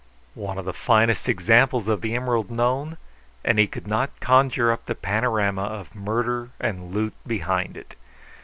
One 0.33 0.57
of 0.57 0.65
the 0.65 0.73
finest 0.73 1.29
examples 1.29 1.87
of 1.87 2.01
the 2.01 2.15
emerald 2.15 2.49
known, 2.49 2.97
and 3.45 3.59
he 3.59 3.67
could 3.67 3.85
not 3.85 4.09
conjure 4.19 4.71
up 4.71 4.87
the 4.87 4.95
panorama 4.95 5.61
of 5.65 5.93
murder 5.93 6.49
and 6.59 6.91
loot 6.91 7.13
behind 7.27 7.77
it. 7.77 7.93